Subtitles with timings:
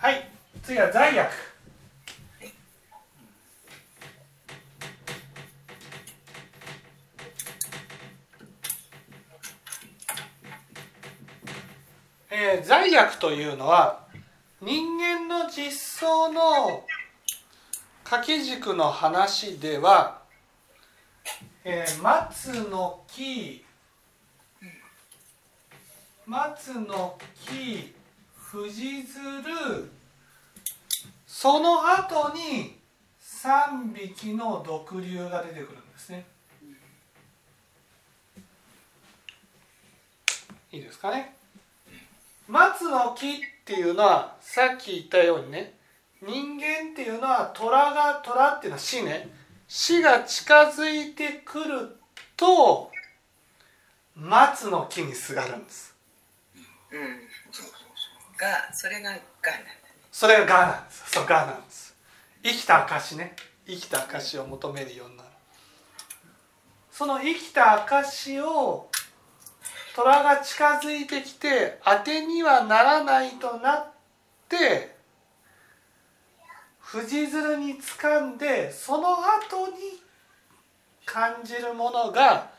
[0.00, 0.26] はい
[0.62, 1.30] 次は罪悪。
[12.30, 14.06] えー、罪悪というのは
[14.62, 16.86] 人間の実相の
[18.02, 20.22] 掛け軸の話では、
[21.62, 23.66] えー、松の木
[26.26, 27.99] 松の木
[28.50, 29.88] 藤鶴
[31.24, 32.80] その後に
[33.22, 36.26] 3匹の毒竜が出てくるんですね。
[40.72, 41.36] いいですかね。
[42.48, 43.32] 松の木っ
[43.64, 45.74] ていうのはさっき言ったようにね
[46.20, 49.28] 人間っていうのは虎が虎っていうのは死ね。
[49.68, 51.96] 死が近づいてくる
[52.36, 52.90] と
[54.16, 55.94] 松の木にすがるんです。
[56.90, 57.29] うん。
[58.40, 59.20] がそれががなん
[60.10, 61.94] それががなんですそうがなんです。
[62.42, 63.36] 生きた証ね。
[63.66, 65.28] 生きた証を求めるようになる。
[66.90, 68.88] その生きた証を
[69.94, 73.86] 虎が近づいてきて当てにはならないとなっ
[74.48, 74.96] て
[76.78, 80.00] 藤鶴に掴んでその後に
[81.04, 82.50] 感じるものが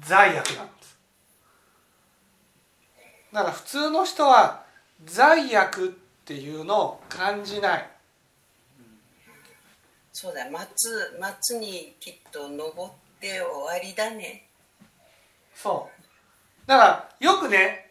[0.00, 0.98] 罪悪なんです。
[3.32, 4.64] だから普通の人は
[5.04, 5.90] 罪悪っ
[6.24, 7.90] ていうのを感じない。
[10.12, 14.48] そうだ松松にきっと登って終わりだね。
[15.54, 15.88] そ
[16.66, 16.68] う。
[16.68, 17.90] だからよくね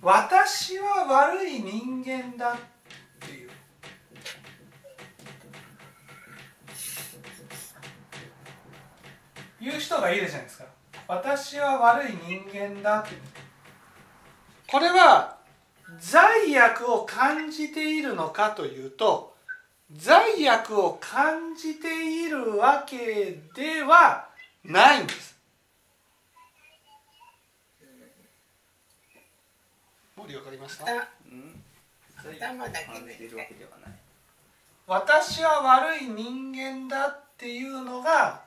[0.00, 2.56] 私は悪い人間だっ
[3.20, 3.50] ていう。
[9.60, 10.64] 言う人がいるじゃないですか。
[11.06, 13.10] 私は悪い人間だって。
[14.66, 15.38] これは
[16.00, 19.34] 罪悪を感じているのかというと
[19.94, 24.28] 罪悪を感じているわけでは
[24.64, 25.36] ないんです。
[30.16, 30.84] 森わかりました？
[30.84, 31.54] あうん
[32.16, 33.30] 頭だけで
[34.86, 38.42] 私は悪い人間だっていうのが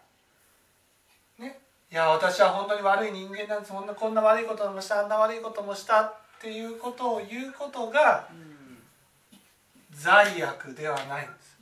[1.38, 1.60] ね
[1.92, 3.74] いや私は本当に悪い人間なんです。
[3.74, 8.28] こんなこんな悪いこともしたあんな悪いこともしたっていうことを言うことが
[9.92, 11.56] 罪悪ではないんです。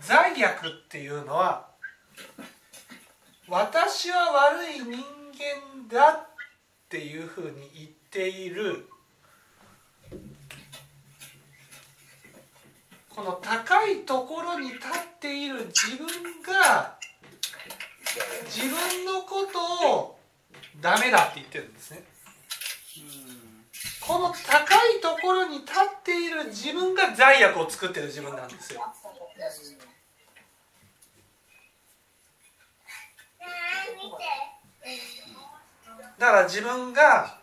[0.00, 1.66] 罪悪っていうのは
[3.48, 6.26] 私は悪い人間だっ
[6.88, 8.86] ていうふうに言っている
[13.08, 14.90] この高いところに立っ
[15.20, 16.06] ている自分
[16.42, 16.98] が
[18.46, 20.18] 自分のことを
[20.80, 22.04] ダメだって言ってるんですね。
[24.00, 28.80] この高いところに立っている自分が罪悪を作ってる自分なんですよ。
[36.18, 37.38] だから自分が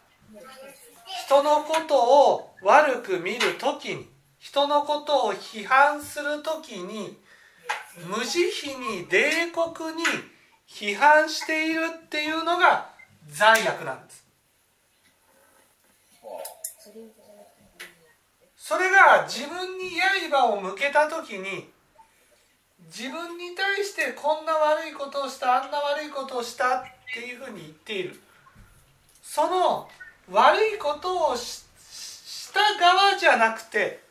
[1.25, 4.07] 人のことを悪く見るときに
[4.39, 7.17] 人のことを批判するときに
[8.05, 8.39] 無慈
[8.71, 10.03] 悲に冷酷に
[10.71, 12.89] 批判しているっていうのが
[13.27, 14.25] 罪悪なんです。
[18.55, 19.99] それが自分に
[20.29, 21.69] 刃を向けた時に
[22.85, 26.83] 自分に対してこんな悪いことをしたあんな悪いことをしたっ
[27.13, 28.19] ていうふうに言っている。
[29.21, 29.89] その
[30.31, 31.63] 悪いことをし
[32.51, 34.03] した側じゃなくて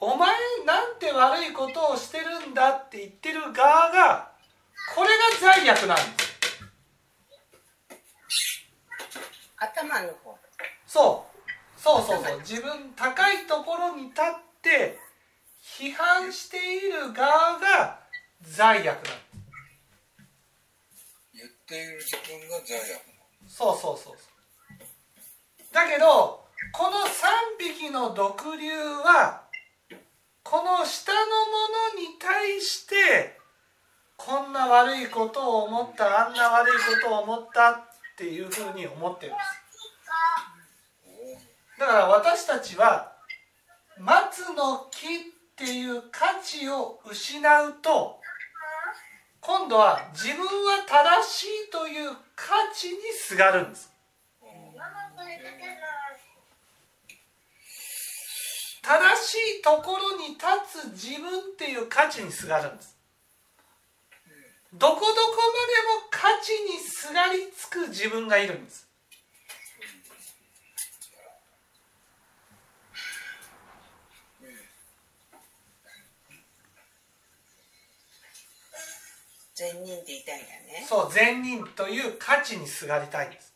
[0.00, 0.34] お前
[0.66, 4.31] なんて悪いことをしてるんだって言ってる側が
[4.94, 6.22] これが罪悪なんです。
[9.56, 10.38] 頭の方。
[10.86, 11.80] そう。
[11.80, 12.38] そうそうそう。
[12.40, 14.24] 自分高いところに立っ
[14.60, 14.98] て
[15.62, 18.00] 批判している側が
[18.42, 19.14] 罪悪なんです。
[21.34, 23.00] 言っている自分が罪悪
[23.46, 24.16] そうそうそうそう。
[25.72, 29.42] だけどこの3匹の毒竜は
[30.42, 31.24] この下のも
[31.94, 33.40] のに対して
[34.24, 37.74] こんな悪いことを思ったあんな悪いことを思ったっ
[38.16, 39.62] ていうふうに思ってるんです。
[41.80, 43.12] だから私たちは
[43.98, 45.08] 松の木っ
[45.56, 48.20] ていう価値を失うと
[49.40, 53.90] 今度は自分は正しいという価値にすがるんです。
[58.82, 60.46] 正しいところに立
[60.90, 63.01] つ自分っていう価値にすがるんです。
[64.74, 68.88] どこどこまでも価値にすがりつく自分がいるんです。
[79.54, 80.86] 善人でいたいんだね。
[80.88, 83.52] そう善人という価値にすがりたいんです、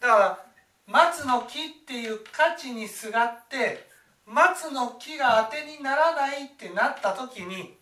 [0.00, 0.44] だから
[0.86, 3.88] 松の木っていう価値にすがって
[4.26, 7.78] 松の木が当てにならないってなった時に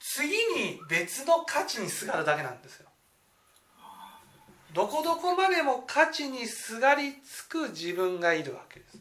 [0.00, 2.88] 次に別の価値にすがるだけなんですよ。
[4.72, 8.98] どこどこまでも価値にすがりつく自分がいるわけです。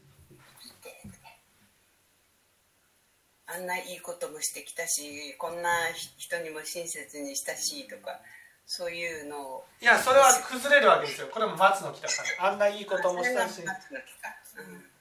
[3.48, 5.70] あんないいこともしてきたしこんな
[6.18, 8.20] 人にも親切にしたしとか
[8.68, 9.66] そういうのを。
[9.82, 11.28] いやそれは崩れるわけですよ。
[11.32, 12.52] これも松の木だから。
[12.52, 13.62] あんないいこともしたし。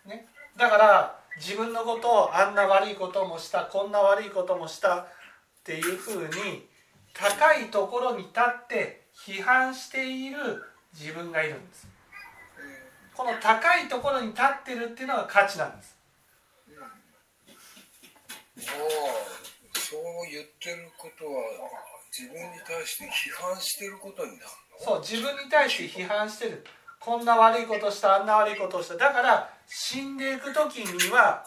[0.07, 5.07] ね、だから自分のことをあんな悪いこともしたこんな悪いこともした
[5.69, 6.67] っていうふうに
[7.13, 10.63] 高いところに立って批判している
[10.99, 11.87] 自分がいるんです。
[13.15, 15.95] この高いところに立ってるっていうのが価値なんです。
[18.57, 20.01] ああそう
[20.33, 21.43] 言ってることは
[22.11, 24.43] 自分に対して批判してることになる
[24.81, 26.65] そう自分に対して批判してる。
[26.99, 28.97] こんな悪いことしたあんな悪いことをした。
[28.97, 31.45] だから死んでいく時には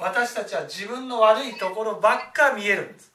[0.00, 3.07] 私たちは自分の悪いところばっか見えるんです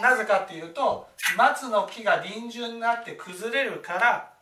[0.00, 4.32] なぜかっていうと松の木が臨終になって崩れるから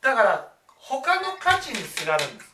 [0.00, 2.52] だから他の価値にすがるんです。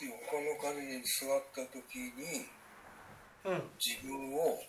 [0.00, 2.46] で他の金に座った時に
[3.44, 3.70] うん。
[3.78, 4.60] 自分をお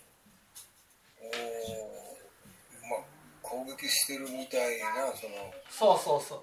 [2.89, 3.03] まあ
[3.41, 6.39] 攻撃してるみたいなそのそうそうそう。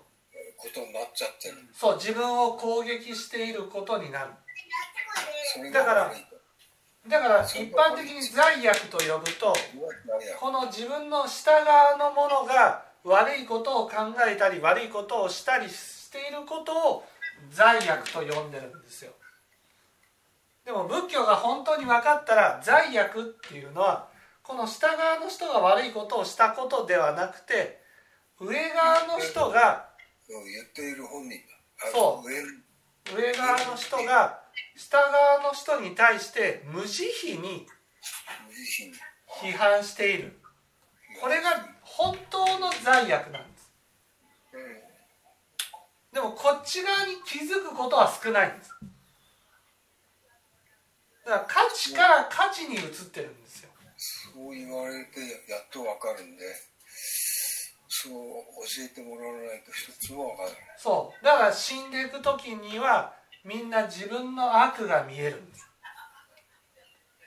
[0.57, 1.57] ことになっちゃってる。
[1.73, 4.33] そう自分を攻撃していることになる。
[5.73, 6.13] だから
[7.07, 9.55] だから一般的に罪悪と呼ぶと
[10.41, 13.95] この自分の下側のものが悪いことを考
[14.29, 17.05] えたり悪いことをしたりしていることを
[17.51, 19.13] 罪悪と呼んでるんですよ。
[20.65, 24.09] でも仏教が本当に分かったら罪悪っていうのは
[24.43, 27.81] この下側の人が悪いことをしたことではなくて
[28.39, 29.89] 上側の人が
[30.27, 31.39] そう言っている本人
[31.93, 32.29] そう。
[32.29, 32.37] 上
[33.17, 34.41] 上側の人が
[34.79, 37.03] 下側の人に対して無慈
[37.35, 37.67] 悲に
[39.43, 40.39] 批判している。
[41.21, 41.51] これが
[41.83, 43.73] 本当の罪悪なんです。
[44.55, 44.89] うん
[46.11, 48.71] でもこっち側に気づくことは少ないんです。
[51.27, 52.83] だから価値から価値に移っ
[53.13, 53.71] てるんですよ。
[54.35, 55.21] そう言われて
[55.51, 56.45] やっとわかるんで
[57.89, 60.59] そう教えてもらわないと一つもわからない。
[60.79, 61.25] そう。
[61.25, 65.69] だから死んでいく時にはみんな自分の悪が見えるんです。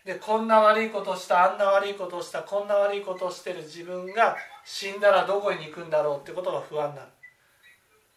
[0.06, 4.36] でこんな悪いことしたあんな悪いことしたこんな悪いことをしてる自分が
[4.66, 7.08] 死んだらどこに行くんだろうってことが不安になる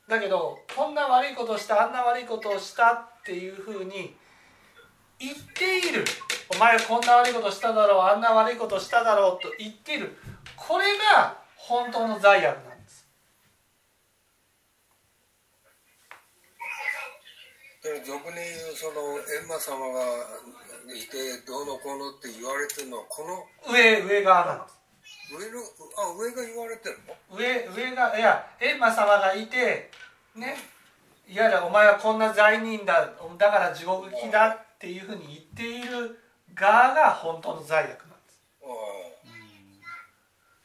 [0.09, 4.17] だけどこんな悪いことしたあんな悪いことをしたっていうふうに
[5.19, 6.05] 言っている。
[6.55, 10.17] お前こんな悪いことしただろうあんな悪いことしただろうと言っている。
[10.57, 13.07] これが本当の罪悪なんです
[16.59, 20.01] だから俗に言うその閻魔様が
[20.89, 24.81] いてどうのこうのって言われてるのはこの上上側なんです。
[25.31, 26.99] 上のあ上が言われてる
[27.31, 27.37] の？
[27.37, 29.91] 上上がいや閻魔様がいて
[30.35, 30.57] ね
[31.29, 33.13] いやいやお前はこんな罪人だ。
[33.39, 36.19] だから地獄行きだっていうふうに言っている
[36.55, 38.41] 側が本当の罪悪なんです。
[38.63, 38.67] あ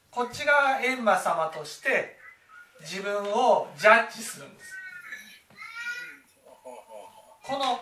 [0.10, 2.18] こっち側が閻魔様として
[2.82, 4.74] 自分をジャッジするんです
[7.50, 7.82] この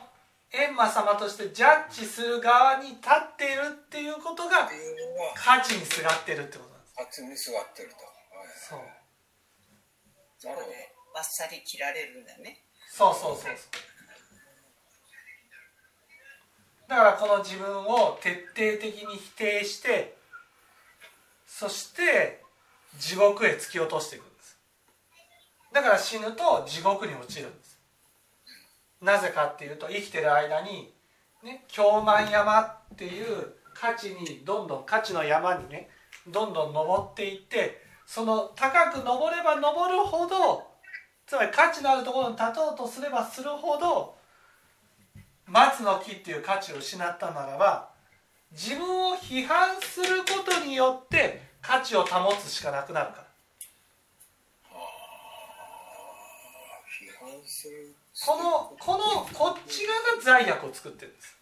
[0.50, 4.70] 閻魔様としてジャッジする側に立っているっていうことが
[5.36, 6.94] 価値にすがってるってことなんです。
[6.96, 8.48] 初に座ってると、はい。
[8.56, 8.80] そう。
[10.48, 10.76] なるほど。
[11.14, 12.64] バッサリ切られるんだね。
[12.90, 13.56] そうそうそうそう。
[16.88, 20.16] だからこの自分を徹底的に否定して
[21.46, 22.42] そして
[22.98, 24.58] 地獄へ突き落としていくんです。
[25.74, 27.77] だから死ぬと地獄に落ちるんです
[29.02, 30.94] なぜかっていうと生きてる間に
[31.44, 35.90] ね京満山っていう価値にどんどん価値の山にね
[36.28, 40.66] どんどん登っていってその高く登れば登るほど
[41.26, 44.16] つまり価値のあるところに立とうとすればするほど
[45.46, 47.90] 松の木っていう価値を失ったならば
[48.52, 53.28] 自分を批判することによって価値を保つしかなくなるから。
[56.88, 57.94] 批判する。
[58.20, 61.38] そのこのこっち側が罪悪を作ってるんです。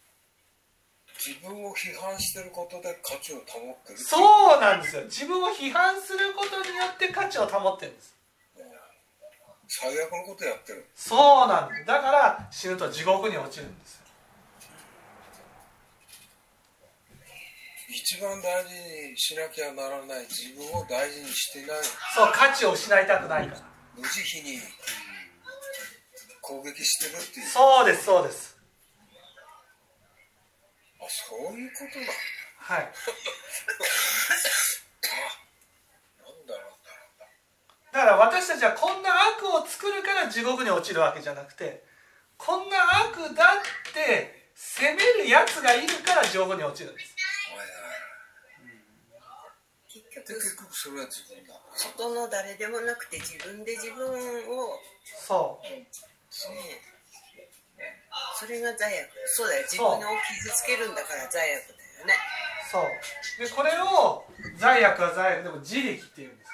[1.16, 3.98] 自分を批判してることで価値を保ってる。
[3.98, 5.04] そうなんですよ。
[5.06, 8.14] 自分を批判することによって価値を保ってるんです。
[9.70, 10.86] 最悪のことやってる。
[10.94, 11.86] そうなんです。
[11.86, 14.04] だから死ぬと地獄に落ちるんです
[17.88, 21.78] 一番大事にしなきゃならない自分を大事にしてない。
[22.14, 23.62] そう価値を失いたくないから。
[23.96, 24.60] 無慈悲に
[26.46, 27.48] 攻撃してるっていう。
[27.48, 28.56] そうですそうです。
[31.02, 32.06] あそういうことだ。
[32.58, 32.94] はい。
[36.22, 36.78] なんだろ
[37.92, 41.84] だから私たちはこんな悪を作るから地獄に落ちるわけじゃなくて
[42.38, 42.78] こんな
[43.10, 47.16] 悪だって責めるやつがいるから地獄に落ちるんです。
[49.88, 51.60] 結局それは自分だ。
[51.74, 54.06] 外の誰でもなくて自分で自分
[54.60, 54.80] を。
[55.28, 56.15] そう
[56.50, 56.82] ね
[58.38, 59.10] それが罪悪。
[59.26, 59.64] そうだよ。
[59.64, 62.14] 自分を傷つけるんだから罪悪だよね。
[62.72, 62.84] そう。
[63.40, 64.26] でこれを
[64.58, 66.52] 罪悪は罪悪でも自力っていうんです。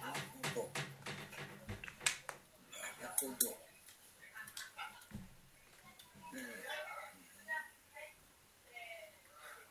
[0.00, 0.20] なる
[0.54, 0.68] ほど
[2.70, 3.34] なるほど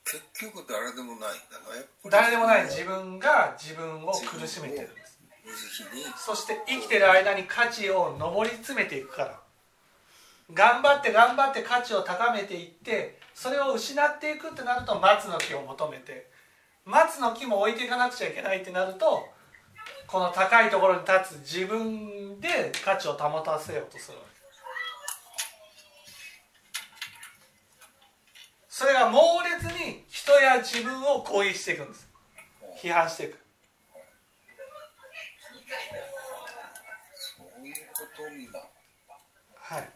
[0.04, 2.66] 結局誰でもないんだな誰でもない。
[2.66, 4.90] 自分が自分を苦しめてる
[6.18, 9.40] そして生きてる間に価値を上り詰めていくから。
[10.54, 16.30] 頑張って頑張って価値を高めていってそれを失っていくってなると松の木を求めて
[16.86, 19.26] 松の木も置いていかなくちゃいけないってなると
[20.06, 24.34] この高いところに立つ自分で価値を保たせようとするわけ。
[28.68, 32.10] それが猛烈に人や自分を攻撃していくんです。
[32.82, 33.43] 批判していく。
[39.56, 39.90] はい。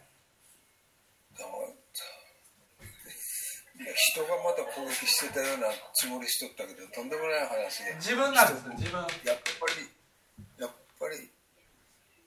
[3.78, 7.94] 人がまた攻撃してたようなつもりしとったけどとんでもない話で。
[7.96, 9.00] 自分なんですね自分。
[9.00, 9.88] やっぱり
[10.58, 11.30] やっぱり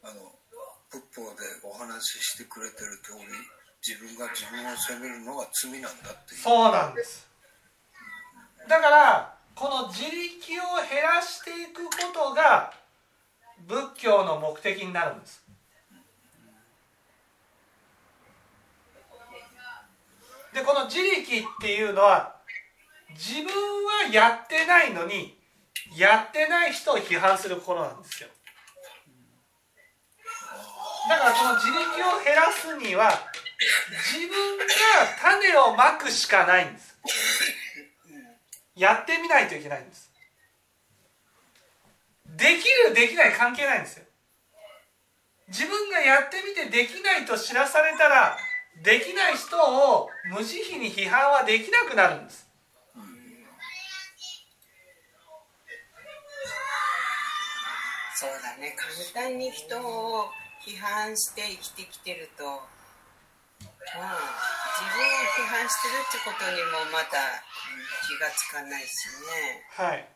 [0.04, 0.32] あの
[0.90, 3.28] 仏法でお話ししてくれてる通り
[3.86, 6.42] 自分が自分を責めるのが罪なんだっていう。
[6.42, 7.28] そうなんです。
[8.68, 12.74] だからこの自力を減らしていくことが
[13.68, 15.44] 仏教の目的になるんです
[20.62, 22.36] でこの自力っていうのは
[23.10, 25.36] 自分はやってないのに
[25.98, 28.30] やってない人を批判する心なんですよ。
[31.10, 31.82] だからこの自力
[32.16, 33.12] を減らすには
[34.14, 34.66] 自分が
[35.20, 36.96] 種をまくしかないんです。
[38.76, 40.12] やってみないといけないんです。
[42.38, 44.06] できるできない関係ないんですよ。
[45.48, 48.38] 自分がやってみてできないと知らされたら
[48.84, 52.48] できない人を無慈悲に批判はできなくなるんです。
[58.16, 58.76] そうだね。
[59.14, 60.30] 簡単に人を
[60.64, 63.82] 批判して生きてきてると、うん、自分を
[65.42, 67.18] 批判してるってことにもまた
[68.08, 69.66] 気がつかないしね。
[69.72, 70.08] はい。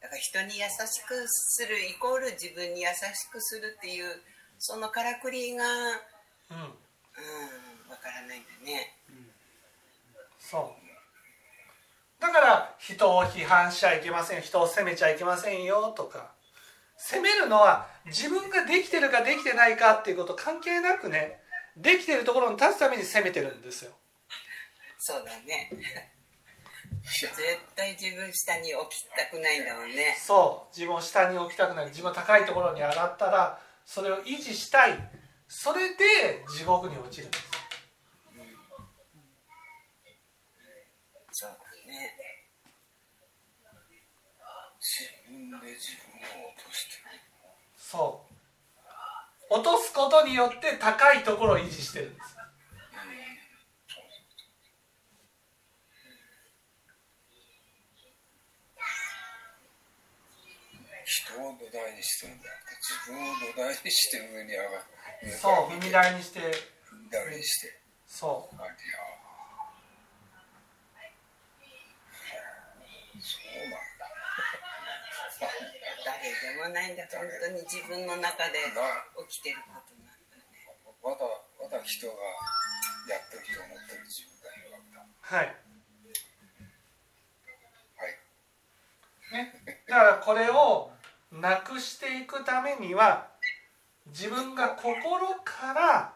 [0.00, 4.22] だから人に優しくするイコール自分に優しくするっていう
[4.58, 5.64] そのからくりが
[6.50, 6.74] うん
[7.20, 8.96] うんわからないんだね。
[10.38, 12.22] そう。
[12.22, 14.42] だから人を批判しちゃいけません。
[14.42, 16.32] 人を責めちゃいけませんよとか。
[16.96, 21.40] 責めるのは自分ができてるかできてないかっていうこと関係なくね
[21.74, 23.92] できてるところに立つために責めてるんですよ。
[24.98, 25.70] そうだね。
[27.02, 27.32] 絶
[27.74, 30.14] 対自分下に置きたくないんだもんね。
[30.18, 30.76] そう。
[30.76, 31.86] 自分を下に置きたくない。
[31.86, 35.10] 自分は高いところに上がったらそれを維持したい
[35.52, 37.50] それで地獄に落ちるんです
[41.32, 41.56] そうだ
[41.90, 42.14] ね
[44.78, 47.02] 自分で自分を落として
[47.76, 48.22] そ
[49.50, 52.36] う落とすことによって高いところを維持してるんです
[61.04, 66.40] 人を土台にしてるんじゃなくて自分を土台にして上に上がるそう踏み台にして。
[66.40, 67.80] 踏み台にして。
[68.06, 68.56] そう。
[68.56, 68.58] そう
[73.68, 74.08] なんだ。
[76.04, 78.58] 誰でもないんだ本当に自分の中で
[79.28, 80.44] 起きてることなんだね。
[81.02, 81.16] まだ
[81.60, 82.12] まだ人が
[83.08, 85.04] やってると思ってる自分がいるわけだ。
[85.20, 85.54] はい。
[87.96, 89.44] はい。
[89.44, 89.52] ね、
[89.86, 90.90] だからこれを
[91.32, 93.28] なくしていくためには
[94.10, 96.12] 自分が心から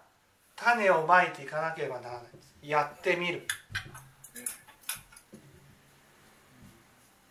[0.57, 2.55] 種をまいていかなければならないです。
[2.63, 3.47] やってみる。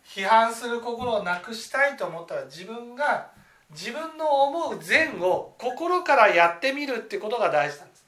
[0.06, 3.30] 批判する心をなくしたいと思ったら自分が
[3.70, 8.04] 自分の思う善を心からやってみるってことが大事なんです。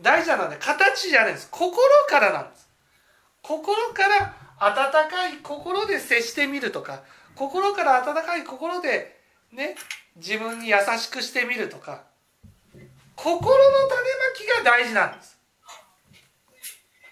[0.00, 1.48] 大事なのは形じゃないです。
[1.50, 1.76] 心
[2.08, 2.68] からなんです。
[3.42, 7.02] 心から温かい心で接してみるとか
[7.34, 9.21] 心から温かい心で
[9.52, 9.76] ね
[10.16, 12.04] 自分に優しくしてみるとか
[13.16, 15.38] 心の種まきが大事なんです。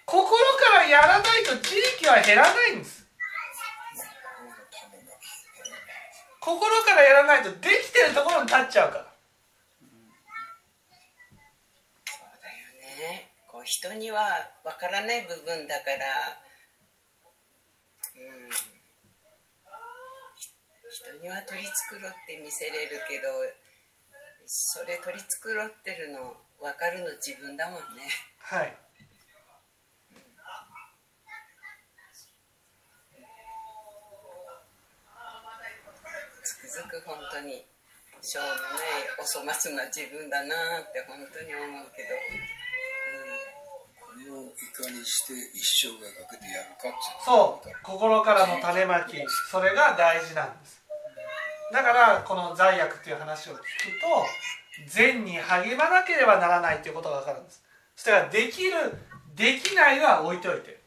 [0.05, 3.07] 心からやらないと地域は減らないんです。
[6.41, 9.05] 心からやらないとできてるところに立っちゃうから。
[12.05, 13.31] そうだよね。
[13.47, 16.41] こう人にはわからない部分だから。
[18.17, 18.19] う
[18.67, 18.70] ん。
[21.01, 23.33] 人には取り繕って見せれるけど
[24.45, 28.05] それ取り繕ってるの分かるの自分だもんね。
[28.37, 28.77] はい。
[36.43, 37.65] つくづく本当に
[38.21, 42.09] しょうもないお粗末な自分だなって本当に思うけど、
[43.97, 46.93] これをいかにして一生涯かけてやるかっていう
[47.25, 47.69] そう。
[47.81, 49.17] 心からの種まき。
[49.49, 50.80] それが大事なんです
[51.71, 53.61] だからこの罪悪っていう話を聞く
[54.01, 57.63] と善に励まなければならないっていうことが分かるんです。
[57.95, 58.73] そしたらできる
[59.35, 60.81] できないは置いといて。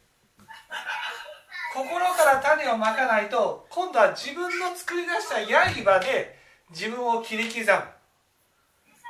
[1.75, 6.38] 心から種をまかないと今度は自分の作り出した刃で
[6.71, 7.67] 自分を切り刻む。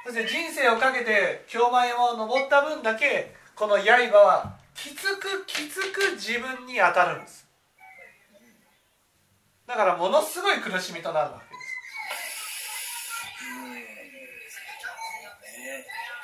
[0.06, 7.44] そして人生をかけて京前山を登った分だけこの刃はきつくきつく自分に当たるんです。
[9.66, 11.64] だからものすごい苦しみとなるわけです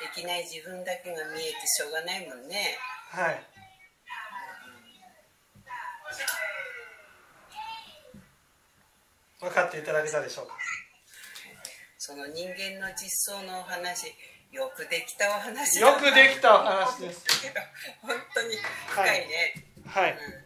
[0.13, 2.77] きない自分だけが見えてしょうがないもんね。
[3.09, 3.43] はい。
[9.39, 10.53] 分かっていただけたでしょうか？
[11.97, 14.07] その人間の実相のお話
[14.51, 15.79] よくできたお話。
[15.79, 17.25] よくできたお話です。
[18.01, 19.53] 本当に深いね、
[19.87, 20.11] はい。
[20.11, 20.40] うん